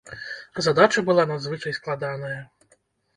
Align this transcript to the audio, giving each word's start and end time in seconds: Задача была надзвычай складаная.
Задача 0.67 1.03
была 1.09 1.25
надзвычай 1.31 1.75
складаная. 1.79 2.39